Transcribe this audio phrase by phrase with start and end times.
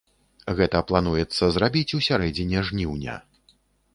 [0.59, 3.19] Гэта плануецца зрабіць у сярэдзіне жніўня.